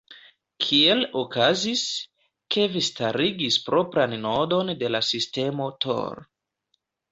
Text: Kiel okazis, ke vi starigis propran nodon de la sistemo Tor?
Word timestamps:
Kiel 0.63 1.03
okazis, 1.19 1.83
ke 2.55 2.65
vi 2.77 2.81
starigis 2.89 3.59
propran 3.69 4.19
nodon 4.25 4.75
de 4.83 4.93
la 4.97 5.05
sistemo 5.13 5.71
Tor? 5.89 6.27